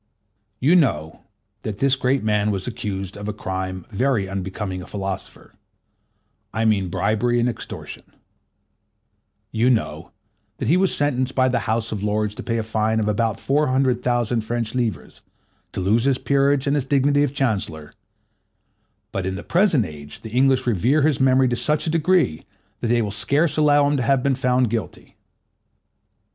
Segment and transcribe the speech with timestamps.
[0.59, 1.25] You know
[1.61, 5.53] that this great man was accused of a crime very unbecoming a philosopher:
[6.51, 8.01] I mean bribery and extortion.
[9.51, 10.11] You know
[10.57, 13.39] that he was sentenced by the House of Lords to pay a fine of about
[13.39, 15.21] four hundred thousand French livres,
[15.71, 17.93] to lose his peerage and his dignity of Chancellor;
[19.11, 22.43] but in the present age the English revere his memory to such a degree,
[22.79, 24.33] that they will scarce allow him to have been
[24.63, 25.15] guilty.